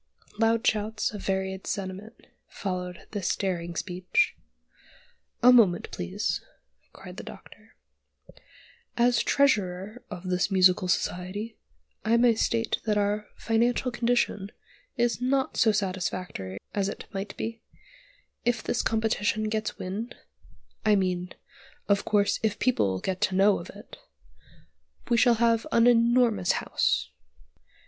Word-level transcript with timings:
Loud 0.39 0.65
shouts, 0.65 1.11
of 1.13 1.23
varied 1.23 1.67
sentiment, 1.67 2.25
followed 2.47 3.05
this 3.11 3.35
daring 3.35 3.75
speech. 3.75 4.33
"A 5.43 5.53
moment, 5.53 5.91
please," 5.91 6.41
cried 6.91 7.17
the 7.17 7.23
Doctor; 7.23 7.75
"as 8.97 9.21
Treasurer 9.21 10.03
of 10.09 10.27
this 10.31 10.49
Musical 10.49 10.87
Society 10.87 11.55
I 12.03 12.17
may 12.17 12.33
state 12.33 12.79
that 12.85 12.97
our 12.97 13.27
financial 13.35 13.91
condition 13.91 14.51
is 14.97 15.21
not 15.21 15.55
so 15.55 15.71
satisfactory 15.71 16.57
as 16.73 16.89
it 16.89 17.05
might 17.13 17.37
be: 17.37 17.61
if 18.43 18.63
this 18.63 18.81
competition 18.81 19.49
gets 19.49 19.77
wind 19.77 20.15
I 20.83 20.95
mean, 20.95 21.31
of 21.87 22.05
course, 22.05 22.39
if 22.41 22.57
people 22.57 22.99
get 23.01 23.21
to 23.21 23.35
know 23.35 23.59
of 23.59 23.69
it, 23.69 23.97
we 25.09 25.17
shall 25.17 25.35
have 25.35 25.67
an 25.71 25.85
enormous 25.85 26.53
house." 26.53 27.11